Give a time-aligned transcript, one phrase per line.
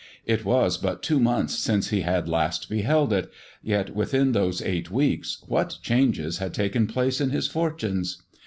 [0.25, 3.29] It was but two months since he had last beheld it;
[3.61, 8.19] yet within those eight weeks what changes had taken place in his fortunes!